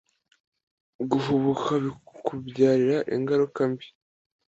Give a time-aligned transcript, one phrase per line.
[1.09, 3.87] Guhubuka bikubyarira ingaruka mbi